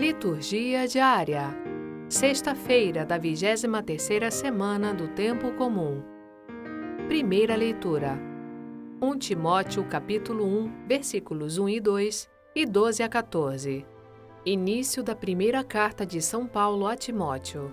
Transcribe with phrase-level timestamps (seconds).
[0.00, 1.54] Liturgia diária.
[2.08, 6.02] Sexta-feira da 23ª semana do tempo comum.
[7.06, 8.18] Primeira leitura.
[8.98, 13.86] 1 Timóteo capítulo 1, versículos 1 e 2 e 12 a 14.
[14.46, 17.70] Início da primeira carta de São Paulo a Timóteo.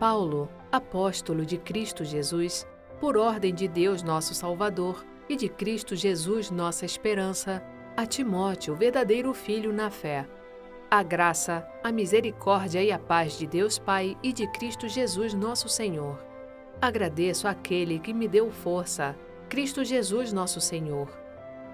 [0.00, 2.66] Paulo, apóstolo de Cristo Jesus,
[2.98, 7.62] por ordem de Deus nosso Salvador e de Cristo Jesus nossa esperança,
[7.98, 10.26] a Timóteo, verdadeiro filho na fé
[10.92, 15.66] a graça, a misericórdia e a paz de Deus Pai e de Cristo Jesus nosso
[15.66, 16.22] Senhor.
[16.82, 19.16] Agradeço àquele que me deu força,
[19.48, 21.08] Cristo Jesus nosso Senhor,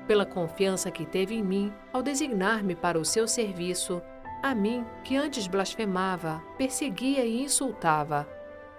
[0.07, 4.01] pela confiança que teve em mim ao designar-me para o seu serviço,
[4.41, 8.25] a mim que antes blasfemava, perseguia e insultava.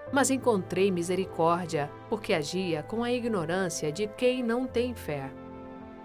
[0.09, 5.29] Mas encontrei misericórdia, porque agia com a ignorância de quem não tem fé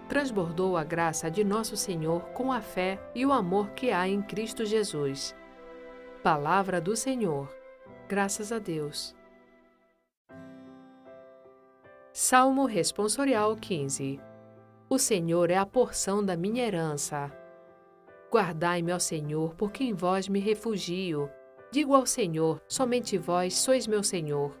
[0.07, 4.21] transbordou a graça de nosso Senhor com a fé e o amor que há em
[4.21, 5.35] Cristo Jesus.
[6.23, 7.53] Palavra do Senhor.
[8.07, 9.15] Graças a Deus.
[12.13, 14.19] Salmo Responsorial 15
[14.89, 17.31] O Senhor é a porção da minha herança.
[18.31, 21.29] Guardai-me, ó Senhor, porque em vós me refugio.
[21.71, 24.57] Digo ao Senhor: somente vós sois meu Senhor.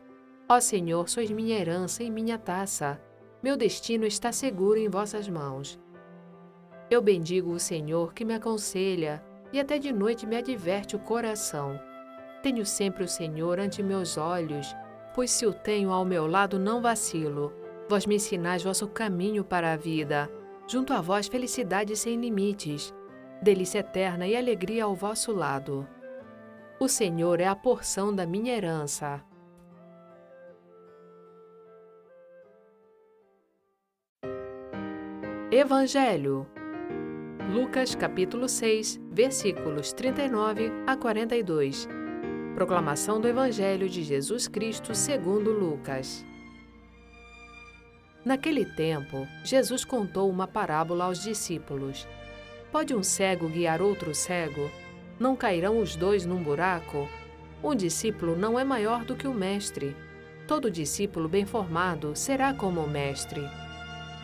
[0.49, 3.01] Ó Senhor, sois minha herança e minha taça.
[3.45, 5.79] Meu destino está seguro em vossas mãos.
[6.89, 11.79] Eu bendigo o Senhor que me aconselha e até de noite me adverte o coração.
[12.41, 14.75] Tenho sempre o Senhor ante meus olhos,
[15.13, 17.53] pois se o tenho ao meu lado não vacilo.
[17.87, 20.27] Vós me ensinais vosso caminho para a vida.
[20.67, 22.91] Junto a vós felicidade sem limites,
[23.43, 25.87] delícia eterna e alegria ao vosso lado.
[26.79, 29.23] O Senhor é a porção da minha herança.
[35.57, 36.45] Evangelho.
[37.49, 41.87] Lucas capítulo 6, versículos 39 a 42.
[42.55, 46.25] Proclamação do Evangelho de Jesus Cristo segundo Lucas.
[48.25, 52.05] Naquele tempo, Jesus contou uma parábola aos discípulos.
[52.69, 54.69] Pode um cego guiar outro cego?
[55.17, 57.07] Não cairão os dois num buraco?
[57.63, 59.95] Um discípulo não é maior do que o mestre.
[60.49, 63.41] Todo discípulo bem formado será como o mestre.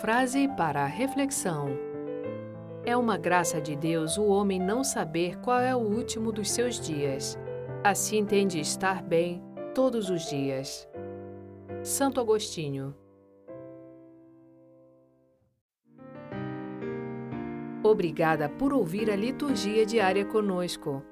[0.00, 1.70] Frase para a reflexão:
[2.84, 6.80] É uma graça de Deus o homem não saber qual é o último dos seus
[6.80, 7.36] dias.
[7.82, 9.42] Assim tem de estar bem
[9.74, 10.88] todos os dias.
[11.82, 12.94] Santo Agostinho.
[17.82, 21.02] Obrigada por ouvir a liturgia diária conosco.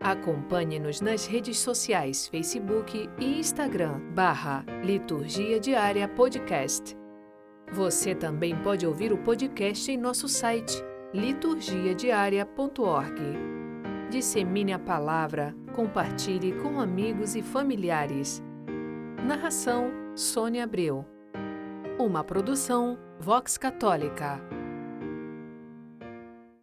[0.00, 7.03] Acompanhe-nos nas redes sociais Facebook e Instagram, barra Liturgia Diária Podcast.
[7.74, 10.80] Você também pode ouvir o podcast em nosso site
[11.12, 13.20] liturgiadiaria.org.
[14.08, 18.40] Dissemine a palavra, compartilhe com amigos e familiares.
[19.26, 21.04] Narração Sônia Abreu.
[21.98, 24.40] Uma produção Vox Católica.